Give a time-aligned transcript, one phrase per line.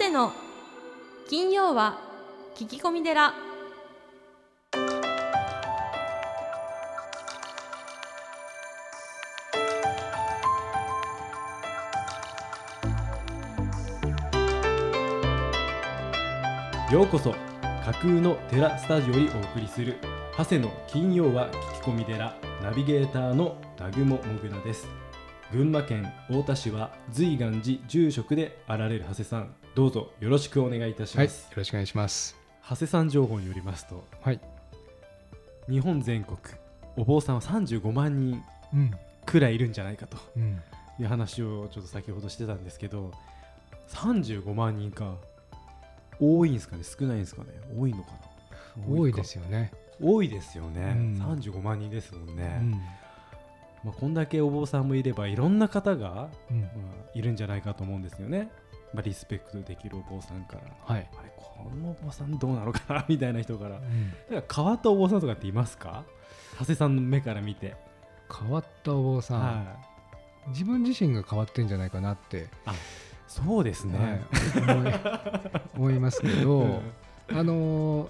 [0.00, 0.32] 谷の。
[1.28, 1.98] 金曜は
[2.56, 3.34] 聞き込み寺。
[16.90, 17.32] ようこそ
[17.84, 19.98] 架空の寺スタジオにお送りする
[20.38, 24.99] 長谷の金曜は聞き込み寺ナビゲーターの南雲もぐらです。
[25.52, 32.36] 群馬県太田市は随願寺住職であられる長谷さんどうぞよろしくお願いいたしはい、よます、ろしくお願いします。
[32.68, 34.40] 長谷さん情報によりますとはい。
[35.68, 36.38] 日本全国
[36.96, 38.42] お坊さんは35万人
[38.72, 38.90] うん。
[39.26, 40.60] くらいいるんじゃないかとうん。
[40.98, 43.12] いう話をちょっと先ほどしてたんですけど
[43.88, 45.14] 35万人か
[46.20, 46.84] 多いんですかね？
[46.84, 47.48] 少ないんですかね？
[47.76, 48.10] 多いのか
[48.76, 48.96] な？
[48.96, 49.72] 多いかですよね。
[50.02, 52.80] 多いですよね、うん35万人ですもんうね、ん。
[53.84, 56.60] まあ、こんだけお坊さんもいればいろんな方が、うん。
[56.60, 56.70] まあ、
[57.18, 58.50] いるんじゃないかと思うんですよね、
[58.92, 60.62] まあ、リスペクトできるお坊さんから。
[60.94, 61.08] はい。
[61.18, 63.04] あれこのお坊さんどうなのかな？
[63.08, 63.76] みたいな人から。
[63.76, 64.12] うん。
[64.34, 66.04] なんか変わったお坊さんとかっていますか？
[66.58, 67.74] 長谷さんの目から見て、
[68.38, 69.62] 変わったお坊さん、は
[70.46, 70.48] い。
[70.50, 72.48] 自分自身が変わってんじゃないかなって、
[73.26, 73.98] そうですね、
[74.66, 75.78] はい。
[75.78, 76.82] 思いますけど、
[77.30, 78.08] あのー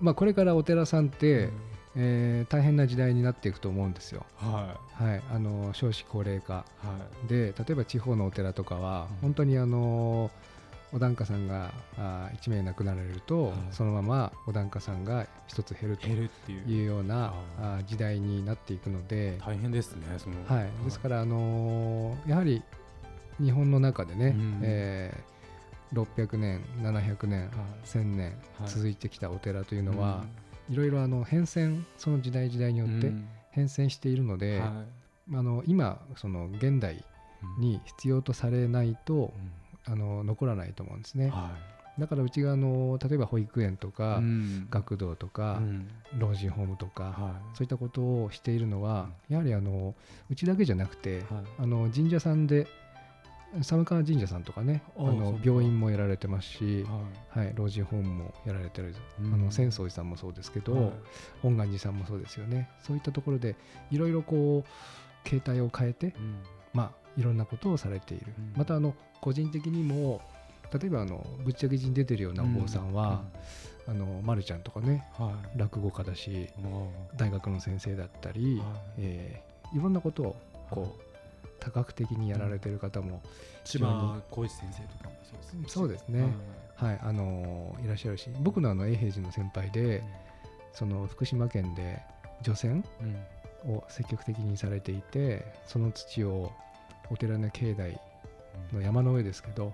[0.00, 1.50] まあこれからお寺さんって、
[1.96, 4.24] えー大変な時代になっていくと思うんですよ。
[4.36, 5.22] ははい。
[5.32, 6.64] あのー少子高齢化。
[6.84, 7.28] いはい。
[7.28, 10.30] で例えば地方のお寺とかは、うん本当にあのー
[10.92, 13.54] お檀家さんがあ1名亡くなられると、はい。
[13.70, 16.30] そのままお檀家さんが1つ減るという。
[16.66, 20.36] いうようなあ時代になっていくので、大変ですねその。
[20.48, 22.62] はい、ですから、あのーやはり
[23.40, 25.30] 日本の中でね、うんえー
[25.92, 27.50] 600年700年、はい。
[27.84, 28.68] 1000年はい。
[28.68, 30.24] 続いてきたお寺というのは、
[30.70, 33.12] いろいろあの変遷その時代時代によって
[33.50, 34.70] 変遷しているので、はい。
[35.32, 37.04] あの今その現代
[37.58, 39.32] に必要とされないと、
[39.86, 41.28] あの残らないと思うんですね。
[41.28, 41.50] は
[42.00, 44.68] だからうちがあの例えば保育園といか、うん。
[44.70, 45.88] 学童とか、うん。
[46.18, 47.56] 老人ホームとか、はい。
[47.56, 49.94] そういったことをしているのは、やはりあの
[50.30, 51.44] うちだけじゃなくて、はい。
[51.58, 52.66] あの神社さんで
[53.62, 56.84] 寒川神社さんとかねあの病院もやられてますし、
[57.34, 57.46] はい。
[57.46, 59.34] はい、老人ホームもやられてる、うん。
[59.34, 60.92] あの浅草寺さんもそうですけど、はい。
[61.42, 62.68] 本願寺さんもそうですよね。
[62.82, 63.56] そういったところで
[63.90, 66.36] いろいろこう形態を変えて、うん。
[66.72, 68.52] まあ、いろんなことをされている、うん。
[68.56, 70.20] またあの個人的にも
[70.72, 73.24] 例えばあのぶっちゃけ人に出てるようなお坊さんは、
[73.88, 75.34] あのまるちゃんとかねうんはい。
[75.56, 77.16] 落語家だしあ。
[77.16, 78.66] 大学の先生だったり、はい。
[78.98, 80.36] えーいろんなことを
[80.68, 81.09] こう
[81.58, 83.22] 多角的にやられてる方も、
[83.64, 85.64] 千葉浩一先生とかもそうですね。
[85.68, 86.34] そうですね。
[86.76, 87.00] はい。
[87.02, 90.02] あのーいらっしゃるし僕のあの永平寺の先輩で
[90.72, 92.02] その福島県で
[92.42, 93.16] 除染うん。
[93.66, 96.52] を積極的にされていてその土を
[97.10, 98.00] お寺の境内
[98.72, 99.72] の山の上ですけど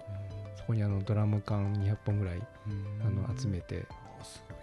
[0.56, 2.42] そこにあのドラム缶200本ぐらい
[3.04, 3.86] あの集めて、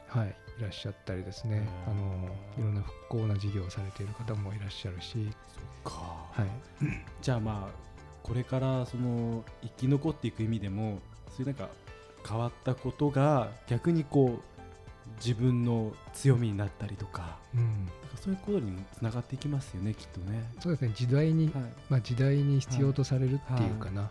[0.08, 1.66] はい、いらっしゃったりですね。
[1.88, 2.28] あの
[2.58, 5.30] いろんな復興な事業をされている方もいらっしゃるし、
[5.84, 5.92] か。
[6.32, 6.48] はい、
[7.22, 7.84] じゃあまあ
[8.24, 11.00] これからその生き残っていく意味でも
[11.30, 11.70] そういうなんか
[12.28, 14.54] 変わったことが逆にこう
[15.18, 20.44] 自分の強みになったりとかうん、かそういうことにもつながっていきますよねきっとね。
[20.60, 20.92] そうですね。
[20.96, 21.64] 時代に、はい。
[21.90, 24.10] まあ、時代に必要とされるっていうかな、は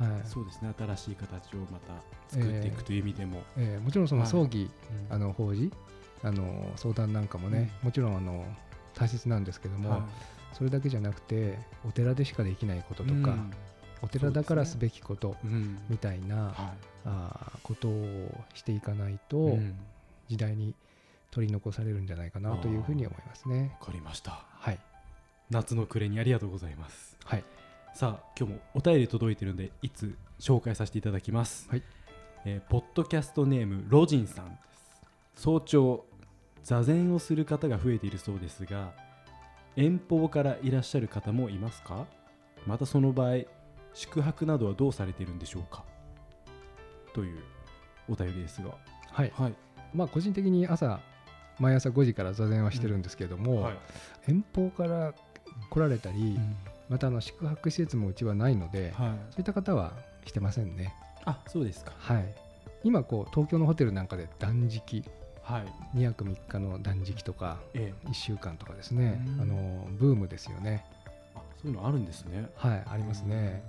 [0.00, 0.04] い。
[0.04, 0.22] はい。
[0.24, 0.72] そうですね。
[0.78, 4.30] 新しい形をまた作っていくという意味でも、えーもちろんそのはい。
[4.30, 4.70] 葬儀、
[5.08, 5.14] うん。
[5.14, 5.72] あの法事
[6.22, 8.44] あの相談なんかもね、もちろんあの
[8.94, 10.00] 大切なんですけども、はい
[10.52, 13.52] それだけじゃなくてお寺でしかできないこととか、うん。
[14.02, 15.78] お寺だからすべきことうん。
[15.88, 19.58] みたいな、はあーことをしていかないと、
[20.28, 20.74] 時代に
[21.30, 23.76] 取り残されるんじゃないかなというふうに思いますね。
[23.80, 24.44] わかりました。
[24.50, 24.78] はい、
[25.50, 27.16] 夏の暮れにありがとうございます。
[27.24, 27.44] はい、
[27.94, 31.82] さあ今日もお便り届いてるのでいつ紹介させていただきます、はい。
[32.44, 34.52] えーポッドキャストネームロジンさんで
[35.34, 35.42] す。
[35.42, 36.04] 早朝
[36.62, 38.92] 座禅をする方が増えているそうですが
[39.76, 42.06] 遠方からいらっしゃる方もいますか？
[42.66, 43.38] またその場合
[43.94, 45.84] 宿泊などはどうされているんでしょうか？
[47.14, 47.42] という
[48.08, 48.70] お便りですが。
[49.10, 49.54] はい、はい。
[49.94, 51.00] まあ個人的に朝
[51.58, 53.76] 毎朝5時から座禅はしてるんですけれども、はい。
[54.28, 55.14] 遠方から
[55.70, 56.38] 来られたり、
[56.88, 59.10] またあの宿泊施設もうちはないので、はい。
[59.30, 59.92] そういった方は
[60.24, 60.94] してませんね。
[61.24, 61.92] あそうですか。
[61.98, 62.34] はい。
[62.84, 65.02] 今こう東京のホテルなんかで断食
[65.48, 65.96] はい。
[65.96, 68.08] 2泊3日の断食とかええ。
[68.08, 69.24] 1週間とかですね。
[69.36, 69.40] うん。
[69.40, 70.84] あのブームですよね。
[71.34, 72.48] あそういうのあるんですね。
[72.54, 73.62] はいありますね。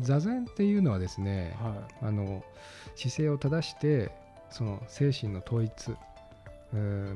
[0.00, 2.42] 座禅っていうのはですねはあの
[2.96, 4.10] 姿勢を正して
[4.50, 5.94] その精神の統一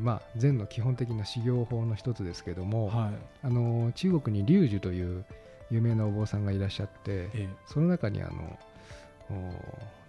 [0.01, 3.11] まあ禅の基本的な修行法の一つですけどいも、はい。
[3.43, 5.25] あの中国に龍樹という
[5.71, 8.72] 有名なお坊さんがいらっしゃってえその中にあのお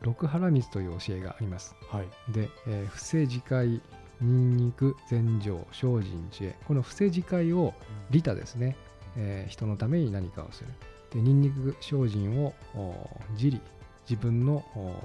[0.02, 1.76] 六原水という教えがあります。
[1.90, 2.08] はい。
[2.32, 3.82] で、えー不正自戒
[4.22, 6.56] ニンニク禅定精進知恵。
[6.68, 7.74] この不正自戒を
[8.12, 8.76] 利他ですね、
[9.18, 10.70] えー人のために何かをする。
[11.12, 13.62] でニンニク精進をお自利
[14.10, 14.96] 自分のお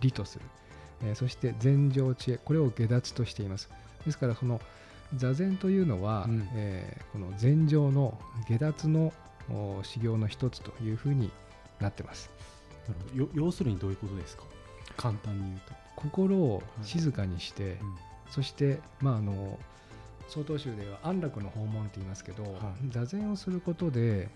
[0.00, 0.44] 利とする、
[1.04, 2.38] えーそして禅定知恵。
[2.38, 3.68] これを下脱としています。
[4.06, 4.60] ですからその
[5.16, 6.48] 座禅というのは、うん。
[6.54, 8.18] えーこの禅定の
[8.48, 9.12] 下脱の
[9.50, 11.30] お修行の一つというふうに
[11.80, 12.30] なってます
[12.88, 13.22] なるほど。
[13.22, 14.44] よ要するにどういうことですか？
[14.96, 17.96] 簡単に言うと、心を静かにして、うん。
[18.30, 19.58] そして、まあ、あの
[20.28, 22.90] 曹洞宗では安楽の訪問って言いますけど、い。
[22.90, 24.28] 座禅をすることで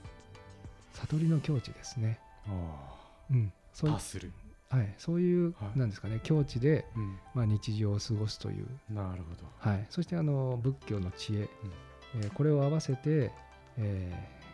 [0.95, 2.95] 悟りの境地ですね、あ
[3.31, 3.53] うん。
[3.73, 3.91] そう。
[3.91, 5.79] はい、そういう、はい。
[5.79, 6.21] なんですかね。
[6.25, 9.45] 境地で、うん、まあ、日常を過ごすという、なるほど。
[9.59, 11.49] はい、そしてあの仏教の知恵、
[12.17, 13.31] えーこれを合わせて、
[13.79, 14.13] え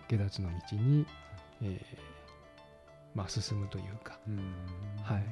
[0.08, 1.06] ー下脱の道に、
[1.62, 2.11] えー
[3.14, 4.18] まあ、進むというか。
[4.28, 4.38] うん。
[5.02, 5.24] はい。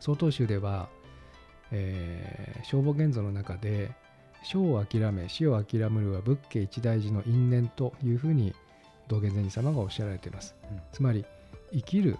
[0.00, 0.88] 曹洞宗では、
[1.70, 3.90] えー、消防現像の中で
[4.44, 8.54] 生を諦め死を諦めるは仏家一大事の因縁というふうに
[9.08, 10.80] 道元禅師様がおっしゃられています、うん。
[10.92, 11.24] つまり
[11.72, 12.16] 生きる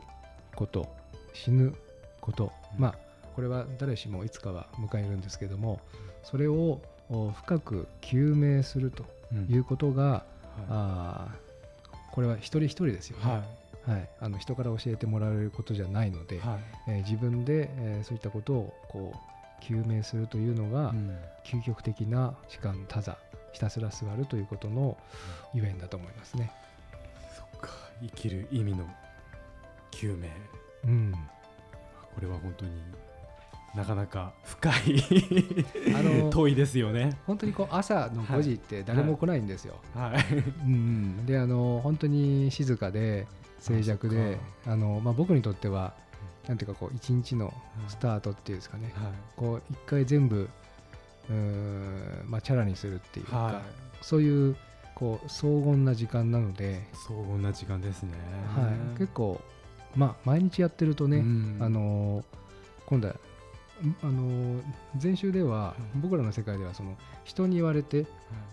[0.55, 0.89] こと
[1.33, 1.75] 死ぬ
[2.21, 2.81] こと、うん。
[2.81, 2.95] まあ
[3.35, 5.81] これは誰しもいつかは迎えるんですけども
[6.25, 10.25] それをお深く究明するとうんいうことが、は
[10.69, 11.49] あー
[12.11, 13.45] これは一人一人ですよいね、は
[13.89, 14.09] はい。
[14.21, 16.59] あの人から教えてもらえることじゃないので、いはい。
[16.89, 21.17] えー自分で、えーそういったことをこう究明するというのが、うん。
[21.45, 23.17] 究極的な時間多座
[23.53, 24.97] ひたすら座るということの
[25.55, 26.53] ゆえんだと思いますね。
[27.37, 27.71] そっか。
[28.03, 28.87] 生きる意味の
[29.91, 30.29] 究明。
[30.85, 31.13] うん、
[32.15, 32.71] これは本当に
[33.75, 34.75] なかなか深い
[35.95, 37.19] あの 問いですよね。
[37.27, 39.77] 本当にこう朝の5時って誰も来ないんですよ。
[39.95, 40.35] はい。
[40.35, 40.77] うんう
[41.23, 43.27] ん、であの本当に静かで
[43.61, 45.95] 静寂であの、まあ、僕にとっては
[46.47, 47.53] なんていうかこう一日の
[47.89, 49.13] スタートっていうんですかね、はい。
[49.37, 50.49] こう一回全部
[51.31, 51.33] う
[52.27, 53.63] まあ、チャラにするっていうか、は
[54.01, 54.57] そういう
[54.95, 58.13] こう荘厳な時間なので、い荘厳な時間ですね。
[58.57, 59.41] はい、結構、
[59.95, 61.59] まあ、毎日やってるとね、うん。
[61.61, 62.25] あのー
[62.87, 64.63] 今度はんあのー
[64.97, 66.01] 禅宗では、うん。
[66.01, 68.07] 僕らの世界ではその人に言われてはい。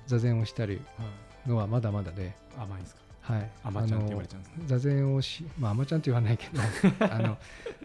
[0.07, 1.05] 座禅をしたりは
[1.45, 1.49] い。
[1.49, 3.01] のはまだまだで、甘いですか？
[3.25, 4.56] はい、あまちゃんって言われちゃうんですね。
[4.57, 6.62] あのー座禅をしまああまちゃんって言わないけど
[7.12, 7.38] あの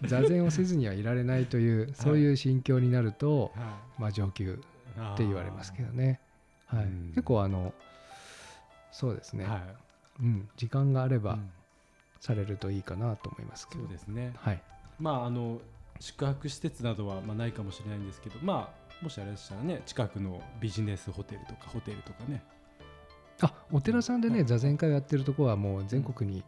[0.05, 6.21] 座禅をせずにはいられないというそういう心境になると、はまあ、上級いって言われますけどね、
[6.67, 6.85] はい。
[6.85, 7.09] うん。
[7.15, 7.73] 結構あの
[8.93, 10.23] そうですね、はい。
[10.23, 11.51] うん、時間があればうん。
[12.21, 14.35] されるといいかなと思いますけど、そうですね。
[14.37, 14.63] はい。
[14.99, 15.59] まああの
[16.01, 22.43] 宿泊施設などはまあないかもしれないんですけどまあもしあれでしたらね近くのビジネスホテルとかホテルとかね
[23.43, 24.47] あお寺さんでね、はい。
[24.47, 26.43] 座禅会をやってるところはもう全国に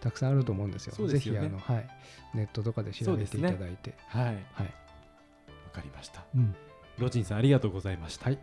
[0.00, 0.94] たくさんあると思うんですよ。
[0.94, 1.12] すよね。
[1.12, 1.88] ぜひあの、はい、
[2.34, 3.94] ネットとかで調べていただいて。
[4.08, 4.24] はい。
[4.24, 4.72] わはい。
[5.72, 6.24] かりました。
[6.34, 6.54] うん。
[6.98, 8.38] ロジンさんありがとうございました、はい。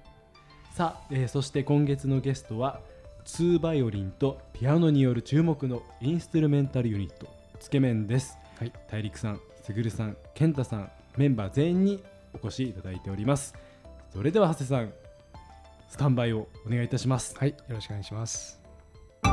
[0.74, 2.80] さあ、えーそして今月のゲストは
[3.25, 7.28] 2バイオリンとピアノによる注目のインストゥルメンタルユニット
[7.60, 8.72] つけ麺です、はい。
[8.90, 12.04] 大陸さんすぐるさん健太さんメンバー全員に
[12.34, 13.54] お越しいただいております。
[14.13, 14.94] それでは長谷さん
[15.87, 18.59] スタンバイをお願いいたしますはい、よろしくお願いします。
[19.23, 19.31] は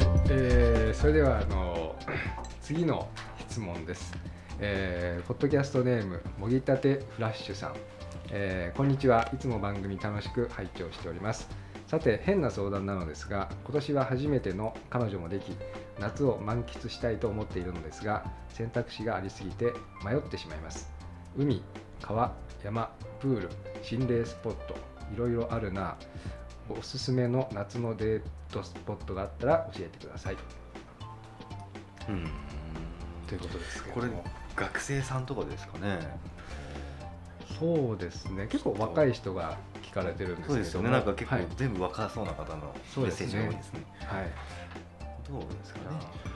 [0.00, 1.94] い、えーそれではあの
[2.62, 4.12] 次の質問です。
[4.60, 7.74] えーポッドキャストネームもぎたてフラッシュさん、
[8.30, 11.48] えーこんにちはいつも番組楽しく拝聴しております
[11.86, 15.56] さて変な相談なのですが今年は初めての彼女もでき
[15.98, 19.72] 夏を満喫したいと思っているのですが選択肢がありすぎて
[20.04, 20.90] 迷ってしまいます。
[21.36, 21.62] 海
[22.02, 23.50] 川山プール
[23.82, 24.74] 心霊スポット
[25.14, 25.96] いろいろあるな。
[26.68, 28.22] おすすめの夏のデー
[28.52, 30.36] トスポットがあったら教えてください
[32.08, 32.28] うん。
[33.28, 34.08] ということですけこれ
[34.56, 36.00] 学生さんとかですかね。
[37.58, 38.48] そうですね。
[38.50, 40.54] 結構若い人が聞かれてるんですけど。
[40.54, 40.90] もそうですよね。
[40.90, 41.46] なんか結構はい。
[41.56, 43.86] 全部若そうな方のメッセージが多いですね。
[44.00, 44.30] はい
[45.28, 45.86] どうですかね。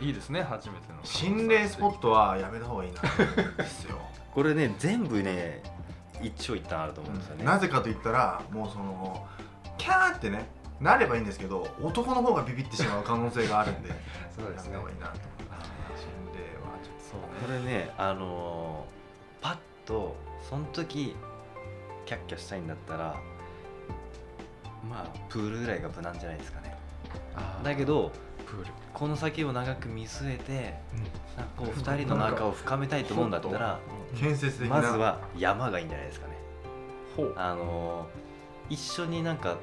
[0.01, 0.99] いいですね初めての。
[1.05, 3.01] 心霊スポットはやめた方がいいな。
[3.57, 3.99] ですよ。
[4.35, 5.63] これね全部ね
[6.23, 7.45] 一長一短あると思うんですよね。
[7.45, 9.27] なぜかと言ったらもうその
[9.79, 10.49] キャーってね
[10.81, 13.91] なればいいんですけど男の方がビビってしまう可能性があるんで
[14.37, 14.75] そうですね。
[14.75, 15.13] やめた方がいいなと。
[15.13, 17.93] 思います心霊はちょっそうこれね。
[17.97, 19.01] あのー
[19.43, 19.57] パッ
[19.87, 20.17] と
[20.49, 21.17] その時
[22.05, 23.17] キャッキャしたいんだったら
[24.89, 26.77] まあプールぐらいが無難じゃないですかね。
[27.63, 28.13] だけど
[28.51, 31.05] プール、この先を長く見据えてうん。
[31.37, 33.79] なんかこう2人の仲を深めたいと思うんだったら
[34.15, 34.77] と建設的な。
[34.77, 36.35] まずは山がいいんじゃないですかね。
[37.37, 38.31] あのー
[38.71, 39.57] 一緒になんか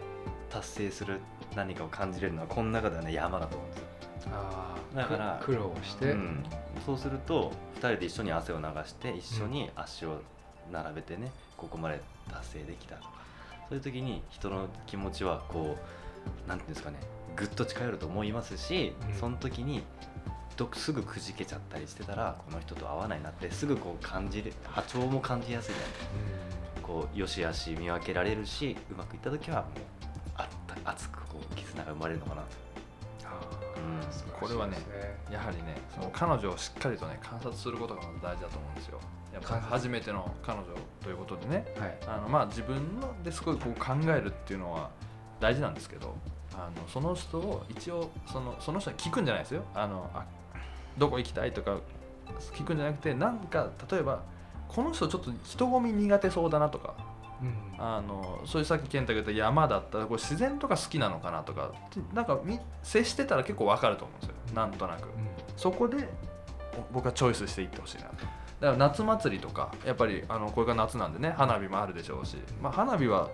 [0.50, 1.22] 達成する
[1.56, 4.32] 何かを感じれるのはこの中ではね山だと思うんですよ。
[4.34, 6.44] あーだからく苦労して、うん、
[6.86, 10.20] そうすると2人で一緒に汗を流して一緒に足を
[10.74, 13.18] 並べてねここまで達成できたとか。
[13.70, 15.78] そういう時に人の気持ちはこ
[16.46, 16.98] うなんていうんですかね
[17.38, 19.20] ぐっと近寄ると思いますし、うん。
[19.20, 19.84] その時に
[20.58, 26.82] どすぐくじけちゃったりしてたらこの人と合わないなってすぐこう感じる波長も感じやすいじゃない。
[26.82, 29.70] こうよしあし見分けられるしうまくいった時はもう
[30.36, 30.48] あっ
[30.84, 32.48] た熱くこう絆が生まれるのかなと。
[33.26, 33.40] あ
[33.76, 34.40] うん。
[34.40, 35.18] これはねですね。
[35.32, 39.00] やはりねその彼女をしっかりとね観察することがまず大事だと思うんですよ。
[39.34, 40.66] やっぱ初めての彼女
[41.04, 41.66] ということでね。
[41.78, 41.98] はい。
[42.08, 44.90] あのまあ自分のですごいこう考えるっていうのは
[45.40, 46.16] 大事なんですけど
[46.58, 49.64] あのその人を一応そのその人に聞くんじゃないですよ。
[49.74, 50.26] あのあ
[50.98, 51.78] どこ行きたいとか
[52.54, 54.24] 聞くんじゃなくてなんか例えば
[54.68, 56.96] この人ちょっと人混み苦手そうだなとか
[57.42, 57.54] うん。
[57.78, 61.72] あのそういうさっき健太が言った山だったらこれ自然とか好きなのかなとか
[62.14, 64.56] なんかみ接してたら結構わかると思うんですよ。
[64.56, 65.08] なんとなく。
[65.56, 66.10] そこで
[66.76, 68.26] お僕はチョイスしていってほしいなと。
[68.60, 73.30] だから夏祭りとかやっぱりあのこれから夏なんでね花火もあるでしょうし、まあ、花火は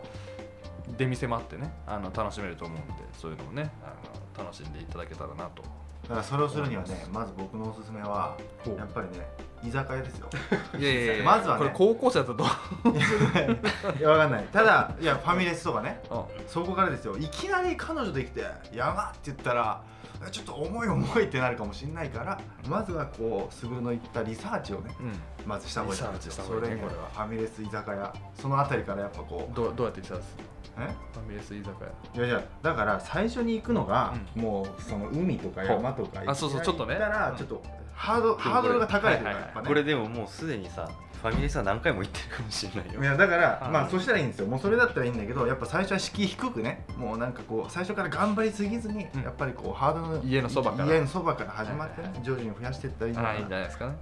[0.98, 3.94] 出店もあってねあの楽しめると思うんでそういうのをねあ
[4.40, 5.64] の楽しんでいただけたらなと。
[6.04, 8.38] だからそれをするにはねまず僕のおすすめは
[8.78, 9.26] やっぱりね
[9.64, 10.30] 居酒屋ですよ。
[10.78, 11.60] いやいやいや まずはね。
[11.60, 12.50] これ高校生だったら
[12.84, 13.98] どう？
[14.00, 14.44] いやわかんない。
[14.52, 16.02] ただいやファミレスとかね。
[16.12, 16.24] うん。
[16.48, 17.18] そこからですよ。
[17.18, 19.82] いきなり彼女できて「山」って言ったら
[20.26, 25.14] えちょっと重い重いってなるかもしれないからまずはこう卓の言ったリサーチをねうん。
[25.46, 27.10] まずした方がいいそれにこれは。
[27.14, 28.14] ファミレス居酒屋。
[28.36, 29.56] そのあたりからやっぱこう。
[29.56, 30.44] どうどうやってリサーチする
[30.86, 30.86] の？
[30.86, 30.96] え？
[31.14, 32.26] ファミレス居酒屋。
[32.26, 36.96] いやいやだから最初に行くのが、うもうその海とか山とかあそうそうちょっとね。
[36.96, 37.38] 行ったらうん。
[37.38, 39.68] ちょっとハードハードルが高いというかはいはいね。
[39.68, 40.90] これでももうすでにさ
[41.22, 43.02] ファミレスは何回も行ってるかもしれないよ。
[43.02, 44.48] いやだからはいまあそしたらいいんですよ。
[44.48, 46.86] もうそれだったらいいんだけどやっぱ最初は敷居低くね。
[46.98, 49.22] もうなんかこう最初から頑張りすぎずに、うん。
[49.22, 50.94] やっぱりこうハードルの家のそばから。
[50.94, 53.96] 家のそばから始まってね、はいはい徐々に増やしていったらいいんじゃないですかね。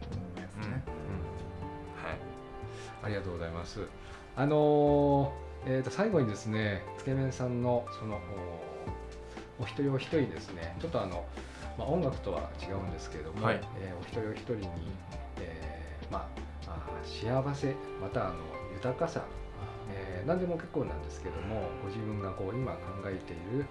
[0.64, 0.72] うん。
[0.72, 0.84] ね、
[2.04, 2.18] はい。
[3.04, 3.82] ありがとうございます。
[4.36, 8.20] あのーえー、と最後にですね、つけ麺さんのその
[9.60, 11.24] おお一人お一人ですね、ちょっとあの、
[11.82, 13.60] まあ、音楽とは違うんですけれども、はい。
[13.80, 14.68] えーお一人お一人に、
[15.40, 16.28] えーま
[16.68, 18.36] あ、あー幸せ、またあの
[18.76, 19.24] 豊かさ、
[19.90, 23.66] えー何でも結構なんですけども、ご自分がこう今考えている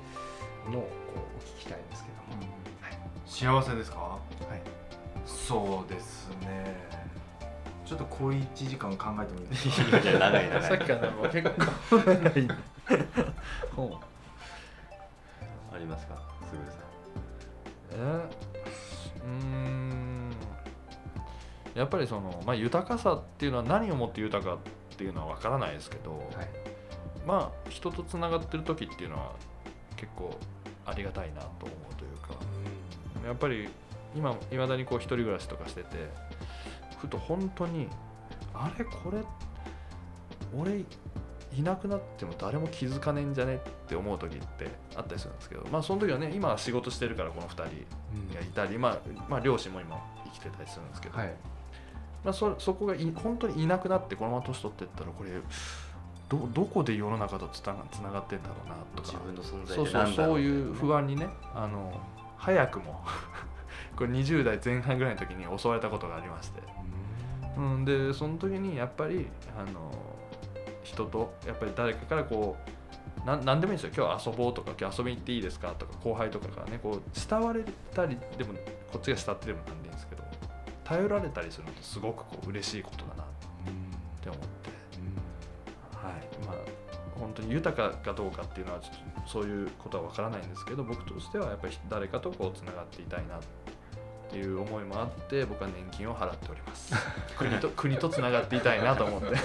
[0.72, 2.42] のをこうお聞きしたいんですけども、
[3.26, 3.98] 幸せですか？
[4.00, 4.18] はい。
[5.24, 6.74] そうですね。
[7.86, 9.98] ちょっと小一時間考えてもいいですか？
[10.02, 10.62] いや長い長い。
[10.62, 12.48] さっきからもう結構長い。
[13.76, 14.04] ほう。
[15.74, 16.16] ありますか？
[16.50, 16.89] すぐるさん
[17.92, 18.28] え
[19.24, 20.30] うーん。
[21.74, 24.58] やっぱりその、まあ、豊かさっていうのは何をもって豊かっ
[24.96, 26.70] ていうのは分からないですけど、はい。
[27.26, 29.32] まあ人とつながってる時っていうのは
[29.96, 30.36] 結構
[30.86, 32.34] ありがたいなと思うというか
[33.26, 33.68] やっぱり
[34.16, 36.08] 今いまだにこう一人暮らしとかしてて
[36.98, 37.88] ふと本当に
[38.54, 39.22] あれこれ
[40.56, 40.84] 俺
[41.52, 51.34] いなくなっても誰も気づかねえんじゃねって思う時ってあったりするんですけどまあその時はね今は仕事してるからこの2人うんがいたり、まあ、まあ両親も今生きてたりするんですけど、はい。
[52.24, 55.30] まあ、そそこがい本当にいなくなってこのまま年取っていったらこれ
[56.28, 59.08] どどこで世の中とつながつながってんだろうなとか。
[59.08, 61.98] 自分の存在そうそうそういうう不安にねあの
[62.36, 63.02] 早くも
[63.96, 66.62] これ20代前半ぐらいの時に襲われたことがありまして、
[67.56, 69.26] うん、でその時にやっぱり
[69.58, 69.90] あの
[70.82, 72.56] 人とやっぱり誰かからこ
[73.24, 78.54] うな何でもいいんですよ今日遊ぼうとか今日遊びに行っていいですかとか後輩とかからねこう慕われたりでも
[78.92, 80.22] こっちが慕ってでもなんでいいんですけど
[80.84, 83.26] 頼られたりするのってすごくこう嬉しいことだなっ
[84.20, 84.70] て思って。
[86.00, 86.56] はいまあ、
[87.18, 88.88] 本当に豊かかどうかっていうのはちょ
[89.20, 93.46] っとそういうことは分からないんですけど僕としてはやっぱり誰かとこうつながっていたいなって
[94.36, 96.94] いう思いもあって僕は年金を払っております。
[97.36, 99.36] 国と国とつながっていたいなと思って。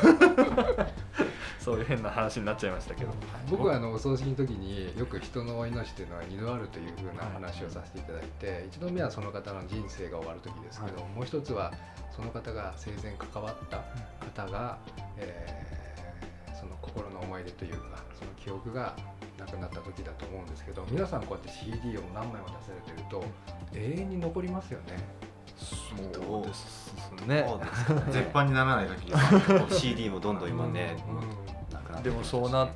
[1.60, 3.12] そういう変な話になっちゃいましたけど。
[3.50, 11.74] 僕はあのお葬式の時によく人の命というのは二度あるというふうな話をさせていただいて一度目はその方の人生が終わる時ですけど、もう一つは
[12.16, 13.84] その方が生前関わった
[14.44, 14.78] 方が、
[15.18, 15.85] えー
[16.66, 18.96] その心の思い出というかその記憶が
[19.38, 23.24] なくなった時だと思うんですけど皆さんこうやって CD を何枚も出されてると
[23.74, 24.98] 永遠に残りますよね。
[25.58, 26.94] そうです
[27.28, 27.46] ね。
[27.48, 28.02] そうですかね。
[28.12, 31.74] 絶版にならない限りは CD もどんどん今ね、うん。
[31.74, 32.70] なくなってでもそうなっ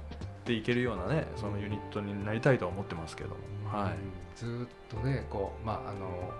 [0.45, 3.31] ていけるようなねそのユニットになりたいとは思ってますけど、
[3.71, 4.37] はい。
[4.37, 6.31] ずーっとねこうまああの、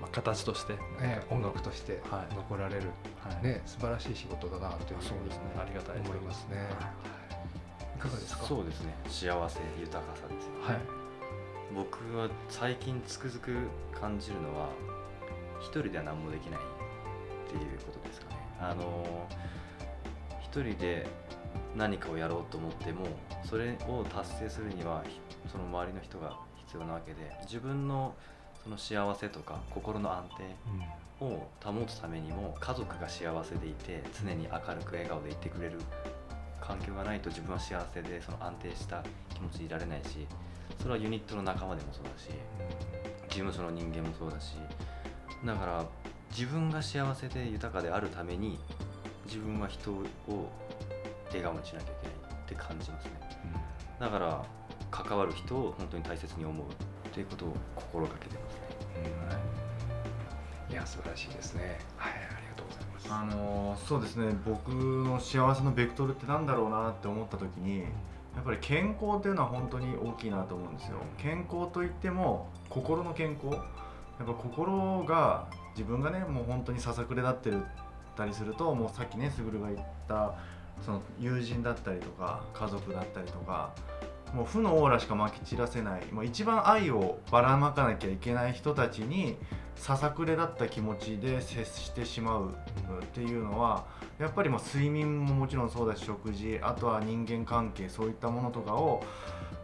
[0.00, 2.34] まあ、形として、えー音楽としてはい。
[2.34, 2.90] 残られる、
[3.24, 3.44] はい。
[3.44, 5.42] ね素晴らしい仕事だなというふうにそうですね。
[5.60, 6.56] ありがたい思いますね。
[7.96, 7.98] い。
[8.00, 8.44] かがですか？
[8.44, 8.94] そうですね。
[9.08, 10.78] 幸せ豊かさですよね、はい。
[11.74, 13.56] 僕は最近つくづく
[13.98, 14.68] 感じるのは
[15.60, 18.36] 一人では何もできないっていうことですかね。
[18.60, 19.28] あの
[20.40, 21.06] 一人で
[21.76, 23.06] 何かをやろうと思っても
[23.44, 28.14] それを達成するにはひその周りの人が必要なわけで自分の
[28.68, 30.24] その幸せとか心の安
[31.20, 35.78] 定を保つためにも家族が幸せでいて常に明るく笑顔でいてくれる
[36.60, 39.02] 環境がないと自分は幸せでその安定した
[39.34, 40.26] 気持ちでいられないし
[40.78, 42.28] それはユニットの仲間でもそうだし
[43.28, 44.56] 事務所の人間もそうだし
[45.46, 45.86] だから
[46.30, 48.58] 自分が幸せで豊かであるために
[49.24, 50.04] 自分は人を
[51.28, 53.12] 笑顔にしなきゃいけないって感じますね。
[53.98, 54.44] だから
[54.90, 58.47] 関わる人を本当に大切に思うっていうことを心がけてます。
[58.47, 58.47] ね
[60.70, 61.78] いや素晴らしいですね。
[61.96, 63.08] はいありがとうございます。
[63.10, 64.36] あのそうですね。
[64.44, 70.98] 僕の幸せのベクトルってなんだろうなって思った時にやっぱり健康っていうのは本当に大きいなと思うんですよ。
[71.18, 73.56] 健康といっても心の健康。
[73.56, 77.64] やっぱ心が自分がねもう本当にささくれ立ってる
[78.16, 80.34] たりするともうさっきねすぐるが言った
[80.84, 83.70] その友人だったりとか家族だったりとか
[84.34, 86.06] もう負のオーラしかまき散らせない。
[86.12, 89.36] もう一番愛をばらまかなきゃいけない人たちに
[89.78, 92.50] ささくれだった気持ちで接してしまう
[93.02, 93.86] っていうのは
[94.18, 99.02] やっぱりもう睡眠ももちろんそうだし食事あとは人間関係そういったものとかを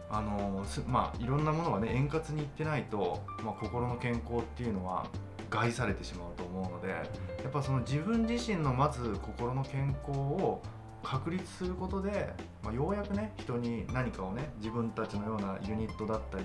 [0.09, 5.05] あのまあいろんなものがね円滑にいってないと、まあ、心の健康っていうのは
[5.49, 7.03] 害されてしまうと思うのでや
[7.47, 10.61] っぱその自分自身のまず心の健康を
[11.05, 12.33] 確立することで、
[12.63, 16.43] まあ、ようやくね人に何かをね自分たちのようなユニットだったり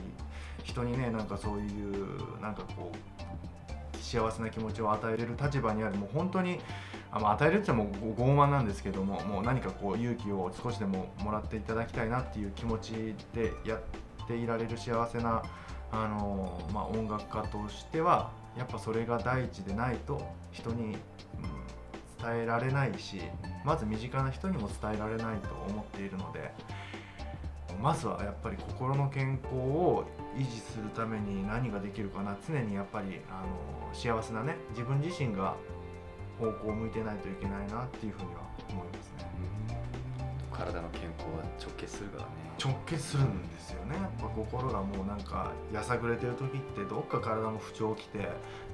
[0.63, 5.97] 人にねなんかそういうなんかこう幸せな気持ちを与えれる立場にある。
[5.97, 6.61] もう本当に
[7.11, 12.93] あまあ与えるってもご傲慢なんですけどももう何かこう勇気を少しでももらっていただきたいなっていう気持ち
[13.35, 15.43] でやっていられる幸せな
[15.91, 20.21] あの、まあ、音楽家としてはやっぱそれが第一でないと
[20.53, 20.97] 人に、
[22.23, 23.21] 伝えられないし
[23.65, 26.53] まず身近な人にも伝えられないと思っているので
[27.81, 30.05] まずはやっぱり心の健康を
[30.37, 32.37] 維持するために何ができるかな。
[32.47, 35.57] 常にやっぱりあの幸せなね自分自身が
[36.39, 39.31] 方向を向いてないといけないなっていうふうには思いますね。
[40.53, 42.29] 体の健康は直結するからね。
[42.63, 43.97] 直結するんですよね。
[43.97, 48.29] やっぱ心がもうなんかやさぐれてる時ってどっか体も不調きて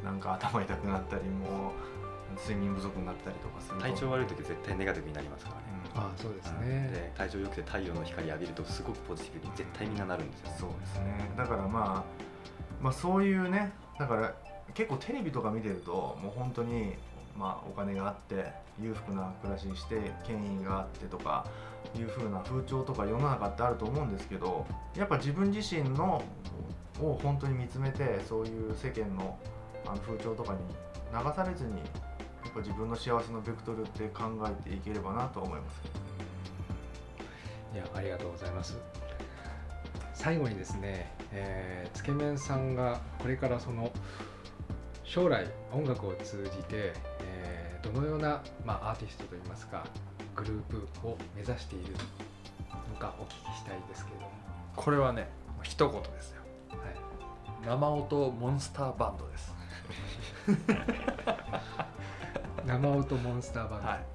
[0.04, 1.95] なんか頭痛くなったりもう
[2.36, 3.82] 睡眠不足になったりとかすると。
[3.82, 5.62] 体調悪い時絶対ネガティブになりますからね。
[5.94, 6.90] あそうですね。
[6.92, 10.46] で体調良くて太陽の光浴びるとすごくポジティブに絶対みんななるんですよ。
[10.60, 11.30] そうですね。
[11.36, 14.34] だからまあまあそういうねだから
[14.74, 16.94] 結構テレビとか見てるともう本当に
[17.36, 21.46] まあお金があって裕福な暮らしにして権威があってとか
[21.96, 26.22] いう風な風潮とか世の中ってあると思うんですけどやっぱ自分自身の
[27.00, 29.38] を本当に見つめてそういう世間の
[29.86, 30.58] あの風潮とかに
[31.12, 31.80] 流されずに
[32.56, 35.82] 自分の幸せのベクトルって考えていければなと思います。
[37.74, 38.78] いやありがとうございます。
[40.14, 43.90] 最後にですね、えーつけ麺さんがこれからその
[45.04, 49.86] 将来音楽を通じて、えーどのような、まあ、アーティストといいますか
[50.34, 51.92] グループを目指している
[52.92, 54.32] のかお聞きしたいですけれども、
[54.74, 55.28] これはね
[55.62, 56.42] 一言ですよ。
[56.70, 59.54] はい、生音モンスターバンドです
[62.66, 64.06] 生音モンスターバンド、はい、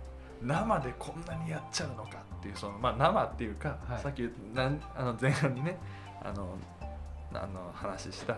[0.41, 4.01] 生でこんなにやっちゃうのかっていうその、まあ、生っていうか、はい。
[4.01, 5.77] さっきなんあの前半にね
[6.21, 6.57] あの
[7.33, 8.37] あの話した、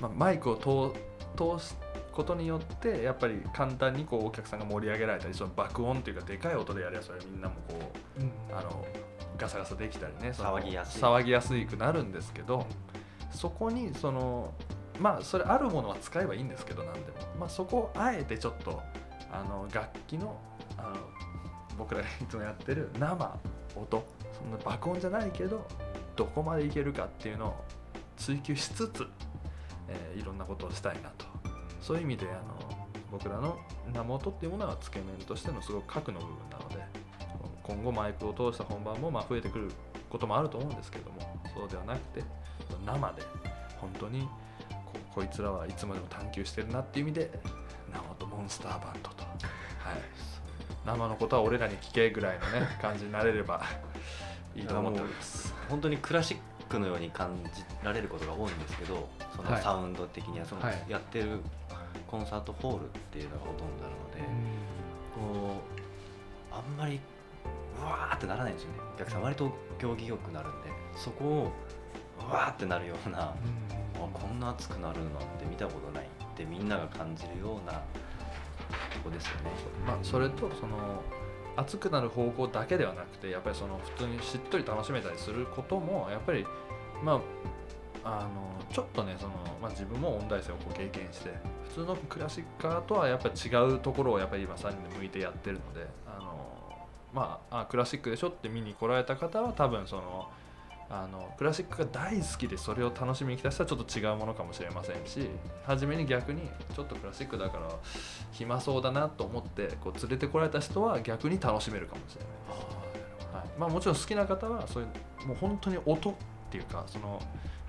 [0.00, 0.98] まあ、マイクを通
[1.36, 1.78] 通す
[2.12, 7.74] ことによってやっぱり簡単にこうお客さんが盛り上げられたりその爆音っていうかでかい音でやりゃそれみんなもこ
[8.18, 8.56] ううん。
[8.56, 8.84] あの
[9.38, 11.02] ガサガサできたりね騒ぎやすい。
[11.02, 12.66] 騒ぎやすくなるんですけど
[13.30, 14.52] そこにその
[14.98, 17.06] まあそれあるものは使えばいいんですけど何でも、
[17.38, 18.82] まあ、そこをあえてちょっと
[19.32, 20.36] あの楽器の
[20.76, 20.96] あの
[21.78, 23.38] 僕らがいつもやってる生
[23.76, 25.66] 音そんな爆音じゃないけど
[26.16, 27.64] どこまでいけるかっていうのを
[28.16, 29.06] 追求しつつ、
[29.88, 31.24] えーいろんなことをしたいなと。
[31.80, 33.58] そういう意味であの僕らの
[33.92, 36.76] 生音っていうものはつけ麺としてのすごく核の部分なので
[37.62, 39.70] 今後マイクを通した本番もま増えてくる
[40.08, 42.24] こともあると思うんですけどもそうではなくて
[42.86, 43.22] 生で
[43.80, 44.28] 本当に
[45.14, 47.30] こいつらはいつまでも探求してるなっていう意味で
[48.50, 49.32] スターバンドと、はい、
[50.84, 53.62] 生のことは俺らに聞けぐらいのね感じになれれば
[54.54, 55.54] いいと思っております。
[55.68, 59.62] 本当にクラシックのように感じられることが多いんですけどそのはい。
[59.62, 60.84] サウンド的にはそのはい。
[60.88, 61.40] やってる
[62.06, 64.20] コンサートホールっていうのがほとんどなので、
[65.14, 65.54] こ
[66.52, 67.00] うあんまり
[67.80, 68.78] うわーっってならないんですよね。
[68.94, 71.52] お客さん割と競技よくなるんでそこを
[72.28, 73.34] うわーってなるようなあ
[73.94, 75.08] こんな熱くなるなん
[75.38, 77.78] て見たことないってみんなが感じるようなと
[79.00, 79.50] こですよね。
[79.86, 81.02] まあ、それとその
[81.56, 86.46] 熱くなる方向だけではなくてやっぱりその普通にしっとり楽しめたりすることもやっぱり
[87.02, 87.20] まあ
[88.02, 91.30] あのちょっとねその、まあ、自分も音大生をこう経験して
[91.68, 100.28] 普通のクラシックカーとはやっぱり違うところをやっぱり今3人で向いてやってるのであのまあクラシックでしょって見に来られた方は多分その
[100.92, 105.30] あのクラシックが大好きでそれを楽しみに来た人はちょっと違うものかもしれませんし
[105.64, 106.42] 初めに逆に
[106.74, 107.70] ちょっとクラシックだから
[108.32, 113.48] 暇そうだなと思ってこう連れてこられた人は逆に楽しめるかもしれないはい。
[113.56, 114.86] まあ、もちろん好きな方はそうい
[115.24, 116.14] うもう本当に音っ
[116.50, 117.22] ていうかその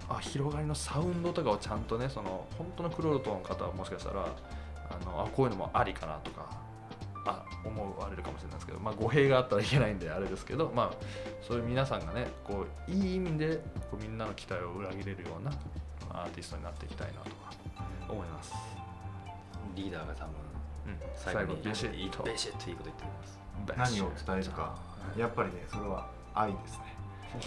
[0.09, 4.25] あ広がりのサウンドとかをちゃんとねその本当のクロールトの方はもしかしたら
[4.89, 6.60] あのあこういうのもありかなとか
[7.25, 11.05] あ思われるかもしれないですけど、まあ、語弊があったらいけないんであれですけど、まあ、
[11.41, 13.57] そういう皆さんがねこういい意味で
[13.89, 15.51] こうみんなの期待を裏切れるような
[16.09, 17.53] アーティストになっていきたいなとか
[18.09, 18.53] 思います。
[19.75, 20.33] リーダーが多分
[20.87, 22.23] うん、最後にビシッと。
[22.23, 23.95] ベシッといいこと言ってくれます。
[23.95, 24.75] 何を伝えるか
[25.15, 26.95] やっぱりねそれは愛ですね。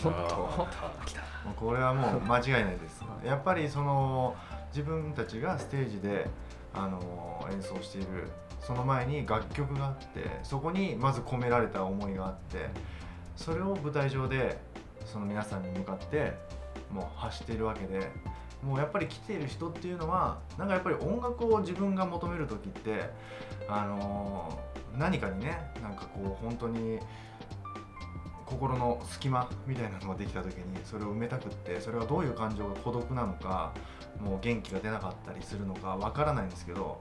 [0.02, 1.54] 本当？
[1.56, 3.02] これはもう間違いないです。
[3.24, 4.36] やっぱりその
[4.72, 6.28] 自分たちがステージで
[6.72, 8.30] あの演奏している
[8.66, 12.70] その前に楽曲があってそこにまず込められた思いがあって
[13.36, 14.58] それを舞台上で
[15.04, 16.32] その皆さんに向かって
[16.90, 18.10] もう発しているわけで
[18.62, 23.10] もうやっぱり来ている人っていうのはなんかやっぱり音楽を自分が求める時って
[23.68, 24.58] あの
[24.96, 26.98] 何かにねなんかこう本当に
[28.46, 33.74] 心の隙間みたいなのができた時にそれを埋めたくってそれはどういう感情が孤独なのか
[34.20, 36.98] もう元気が出なかったりするのかわからないんですけど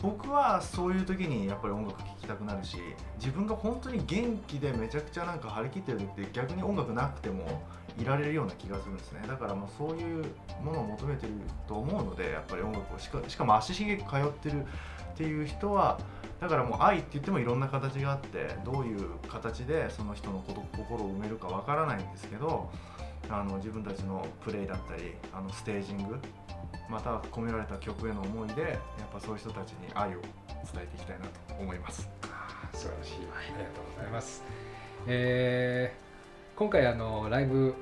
[0.00, 2.76] 僕はそういう時にやっぱり音楽聴きたくなるし
[3.18, 7.62] 自分が本当に元気でめちゃくちゃなんか張り切ってる時って逆に音楽なくても
[8.00, 9.22] いられるような気がするんですね。
[9.28, 10.24] だからもうそういう
[10.64, 11.32] ものを求めてる
[11.68, 14.64] と思うのでやっぱり音楽をしかしかも足しげく通ってる
[15.12, 16.00] っていう人は
[16.40, 22.70] だからもう愛って言ってもいろんな形があってどういう形でその人のこと心を埋めるかわからないんですけど
[23.30, 26.18] あの自分たちのプレイだったりあのステージング
[26.92, 30.22] または込められた曲への思いでやっぱそういう人たちに愛を伝
[30.76, 32.08] えていきたいなと思います。
[32.74, 34.44] 素晴らしい、ありがとうございます。
[35.06, 36.12] えー
[36.54, 37.74] 今回あのライブ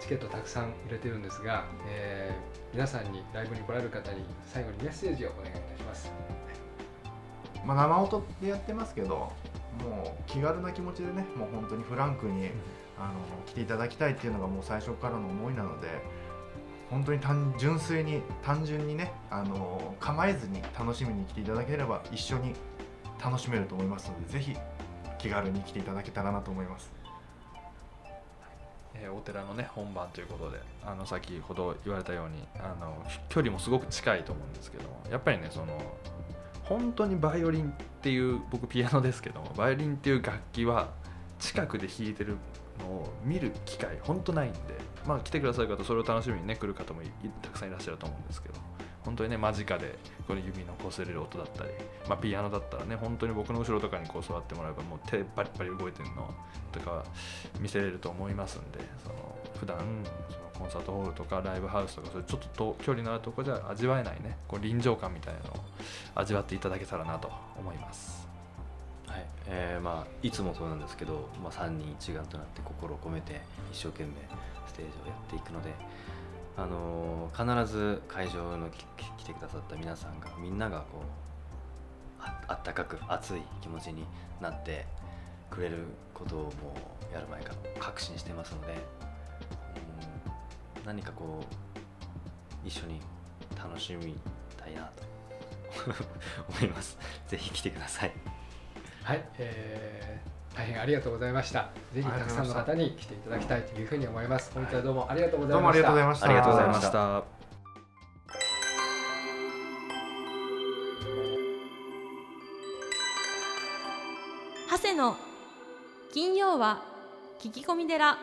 [0.00, 6.10] チケットたくさん売れてるんですが、えー皆さんにライブに来られる方に最後にメッセージをお願いいたします。
[7.64, 9.30] まあ、生音でやってますけど
[9.84, 12.50] もう気軽な気持ちでねもう本当にフランクに
[12.98, 13.14] あの
[13.46, 15.88] 来ていただきたいっていうのがもう最初からの思いなので
[16.90, 22.54] 本当に単純粋に単純にねあの構えずに楽しみに来ていただければ一緒に
[23.22, 24.56] 楽しめると思いますのでぜひ
[25.18, 26.90] 気軽に来ていただけたらなと思います。
[28.94, 32.96] えーお寺のね本番ということであの先ほど言われたようにあの
[33.28, 35.80] 距離もすごく近いと思うんですけどもやっぱりねその
[36.64, 37.72] 本当にバイオリンっ
[38.02, 40.88] ていう僕ピアノですけどもバイオリンっていう楽器は
[41.38, 42.38] 近くで弾いてるの
[42.86, 44.58] を見る機会本当ないんで
[45.06, 47.02] まあ来てくださる方それを楽しみにね来る方も
[47.42, 48.54] たくさんいらっしゃると思うんですけど
[49.04, 51.70] 本当にね間近でこの指の擦れる音だったり、
[52.08, 56.34] まあ、ピアノだったらね本当に僕の後ろとかにこう座ってもらえばもう手バリバリ動いてるの
[56.72, 57.04] とか
[57.58, 59.78] 見せれると思いますんでその普段
[60.28, 65.64] そのコンサートホールとかライブハウスとかそういうちょっと距離のあるところじゃ味わえないねこう臨場感みたいなのを
[66.14, 68.27] 味わっていただけたらなと思います。
[69.08, 73.40] はいえーまあ、いつもそうなんですけど、まあ、3人一丸となって心を込めて
[73.72, 74.10] 一生懸命
[74.66, 75.70] ステージをやっていくので、
[76.56, 84.04] あのー必ず会場の来てくださった皆さんがみんながこうああったかく熱い気持ちに
[84.40, 84.86] なって
[85.50, 86.50] くれることをも
[87.10, 88.74] うやる前から確信してますので、
[90.78, 91.40] うん、何かこ
[92.64, 93.00] う一緒に
[93.56, 94.16] 楽しみ
[94.56, 95.04] たいなと
[96.50, 96.98] 思います。
[97.28, 98.12] ぜひ来てください。
[99.04, 101.68] はい、えー大変ありがとうございました。
[101.94, 104.50] ぜひたくさんの方に来ていただきたいというふうに思います。
[104.52, 105.86] 本日はどうもありがとうございました。
[105.86, 106.26] どうもありがとうございました。
[106.26, 107.24] ありがとうございました。
[114.70, 115.16] 長谷の
[116.12, 116.82] 金曜は
[117.38, 118.18] 聞き込み寺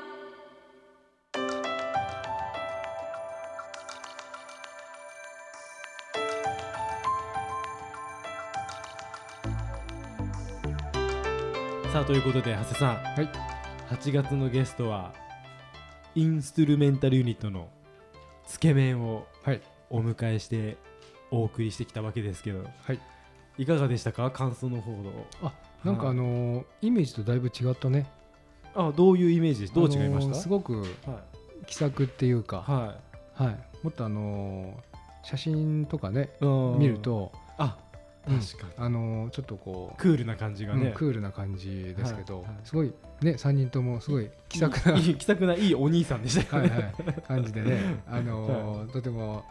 [12.05, 13.29] あということで長谷さん、はい。
[13.89, 15.11] 8月のゲストは
[16.13, 17.67] インストゥルメンタルユニットの
[18.45, 19.61] つけ麺をはい。
[19.89, 20.77] お迎えして
[21.31, 22.99] お送りしてきたわけですけど、はい、
[23.57, 24.29] いかがでしたか？
[24.29, 25.51] 感想の方のあ
[25.83, 28.05] なんかあのーイメージとだいぶ違ったね。
[28.75, 29.73] あどういうイメージです？
[29.73, 30.85] どう違いました、あのーすごくはい。
[31.65, 32.97] 気さくっていうか、は
[33.33, 36.29] はい、もっとあのー写真とかね
[36.77, 37.84] 見ると、あうん
[38.25, 46.57] 確かに、あのーちょっとこうクールな感じがね、うんクールな感じですけど、はいはいすごいね3人ともすごい気さくな、いい気さくないいお兄さんでした。
[46.57, 46.93] よ ねはいはい、
[47.27, 49.43] 感じでね、あのーとても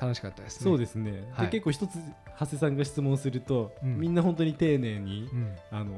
[0.00, 0.64] 楽しかったですね。
[0.64, 1.46] そうですね、はい。
[1.46, 1.98] で結構一つ
[2.38, 3.98] 長谷さんが質問すると、うん。
[3.98, 5.56] みんな本当に丁寧に、うん。
[5.70, 5.92] あの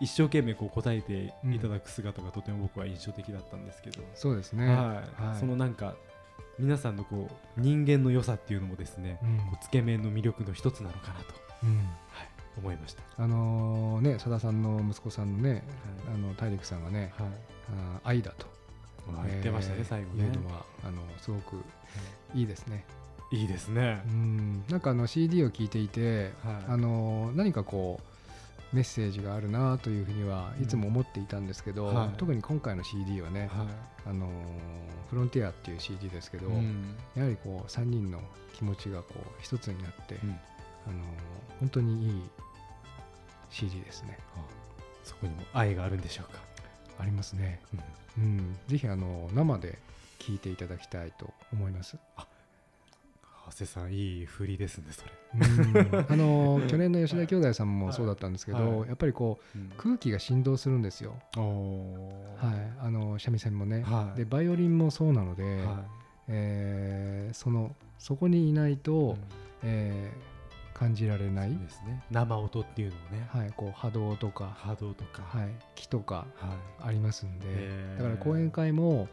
[0.00, 4.66] 一生懸命こう答えていただく姿がとても僕は印象的だったんですけど、そうですね。
[4.66, 4.76] はい。
[5.22, 5.38] はい。
[5.38, 5.94] そのなんか
[6.60, 9.38] 皆さんのこう人間の良さっていうのもですね、うん。
[9.38, 11.26] こうつけ麺の魅力の一つなのかなと
[11.64, 11.88] うん。
[12.58, 13.02] 思いました。
[13.16, 15.62] あのーね、佐田さんの息子さんのね、
[16.12, 17.26] あの大陸さんがね、はい。
[17.26, 18.46] あー愛だと、
[19.10, 20.24] まあ言ってましたね、えー最後ね。
[20.24, 21.56] いうのはあのすごく
[22.34, 22.42] い。
[22.42, 22.84] いですね。
[23.32, 24.02] いいですね。
[24.06, 24.08] う。
[24.10, 24.64] ん。
[24.68, 26.54] なんかあの CD を聴いていて、はい。
[26.68, 32.10] あのー何かこうメッセージがあるなというふうにはうんいつも思っていたんですけど、はい。
[32.18, 33.66] 特に今回の CD はね、は
[34.06, 34.30] あのー
[35.10, 36.40] フロンティアっていう CD ですけい。
[36.40, 38.20] ど、うんやはりこう3人の
[38.54, 40.40] 気持ちがこう一つになって、うんあのー
[41.60, 42.22] 本当にいい
[43.50, 44.18] CD ですね。
[44.36, 44.40] あ
[45.04, 46.40] そこにも愛があるんでしょうか。
[46.98, 47.60] ありますね。
[48.18, 49.78] うんうん、ぜひあの生で
[50.18, 51.96] 聴いていただきたいと思います。
[53.50, 55.12] 長谷さんいい振りですねそれ。
[55.34, 56.06] うん。
[56.08, 58.78] あの 去年の吉田兄弟さんもそうだったんですけど、はい。
[58.80, 61.16] はいやっぱりこう空気が振動するんですよ。
[61.36, 63.82] はい、あの三味線もね。
[63.82, 64.18] はい。
[64.18, 65.84] でバイオリンもそうなので、は
[66.28, 69.18] えーそのそこにいないと、い。
[69.64, 70.30] えー
[70.80, 71.58] 感じられない、ね。
[72.10, 76.88] 生音っていうのをね、はい、こう波動とか、波動とか、はい、気とかはい。
[76.88, 79.06] ありますんで、だから講演会も、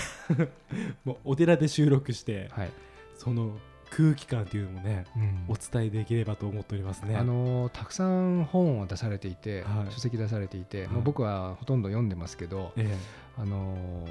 [1.06, 2.72] もうお寺で収録してはい。
[3.16, 3.58] その
[3.92, 5.46] 空気感というのもねうん。
[5.50, 7.16] お伝えできればと思っておりますね。
[7.18, 9.92] あのたくさん本を出されていて、はい。
[9.92, 10.88] 書籍出されていて、はい。
[10.90, 12.98] もう僕はほとんど読んでますけど、ええ。
[13.38, 14.08] あの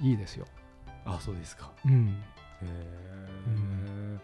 [0.00, 0.46] いいですよ。
[1.04, 1.70] あそうですか。
[1.84, 2.22] うん、
[2.62, 4.18] へえ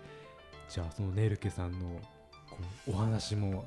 [0.69, 1.79] じゃあそのネルケさんの
[2.51, 2.57] こ
[2.89, 3.65] うお話も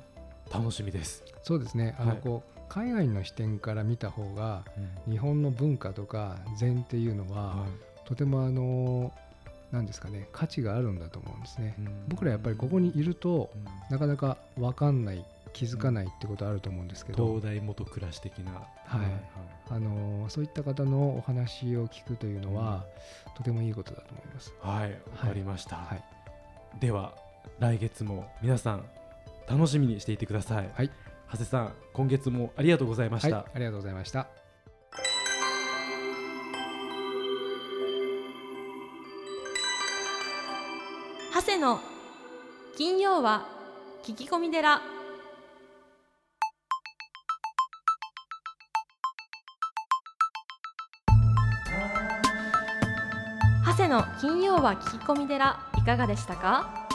[0.52, 1.96] 楽しみです、そうですね。
[1.98, 2.20] あの、はい。
[2.20, 4.64] こう海外の視点から見た方が
[5.08, 7.66] 日本の文化とか禅っていうのは、は
[8.04, 9.12] とてもあの
[9.72, 11.74] なんですかね価値があるんだと思うんですね。
[11.78, 19.06] い僕らやっぱりここにいるとうんなかなか分かんない気づかないってことあると思うんですけど、東大元暮らし的なはい
[19.70, 22.84] あのそういった方のお話を聞くというのは、
[23.36, 24.54] とてもいいことだと思います。
[24.60, 25.76] はい、わかりました。
[25.76, 26.04] はい
[26.80, 27.14] では、
[27.58, 28.84] 来月も皆さん、
[29.46, 30.70] 楽しみにしていてください。
[30.74, 30.90] はい
[31.30, 33.36] 長谷さん、今月もありがとうございました。
[33.36, 34.41] はい、ありがとうございました。
[41.62, 41.78] の。
[42.76, 43.46] 金曜は
[44.02, 44.80] 聞き込み寺。
[53.64, 56.88] 長谷の金曜は聞き込み寺いかがでしたか？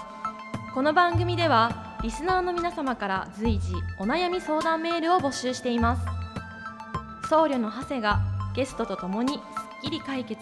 [0.74, 7.30] この番組ではリスナーの皆様から随時お悩み相談メールを募集しています。
[7.30, 8.20] 僧侶の長谷が
[8.54, 9.42] ゲストとともにすっ
[9.84, 10.42] きり解決。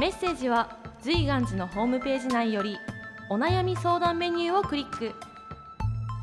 [0.00, 2.78] メッセージは随願寺のホームページ内より
[3.30, 5.14] お悩み相談メニューをクリック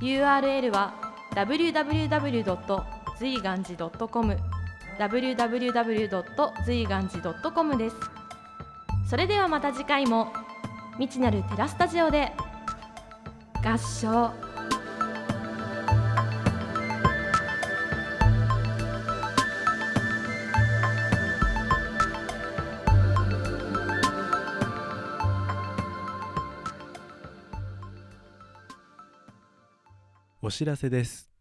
[0.01, 0.93] URL は
[1.35, 2.83] www.
[3.17, 4.37] 随願寺 .com
[4.99, 6.23] www.
[6.65, 7.95] 随願寺 .com です
[9.09, 10.31] それではまた次回も
[10.97, 12.31] 未知なるテラスタジオで
[13.63, 14.50] 合唱
[30.51, 31.31] お知らせです。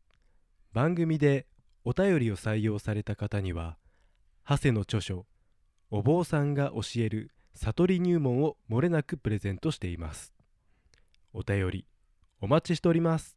[0.72, 1.48] 番組で
[1.84, 3.76] お便りを採用された方には
[4.48, 5.26] 長谷の著書
[5.90, 10.32] 「お坊さんが教える悟り入門」をもれなくプレゼントしています。
[11.32, 11.86] お便り
[12.40, 13.36] お待ちしております。